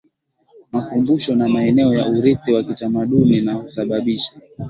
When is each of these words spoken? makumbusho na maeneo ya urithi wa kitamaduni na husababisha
makumbusho 0.71 1.31
na 1.35 1.47
maeneo 1.49 1.93
ya 1.95 2.09
urithi 2.09 2.53
wa 2.53 2.63
kitamaduni 2.63 3.41
na 3.41 3.53
husababisha 3.53 4.31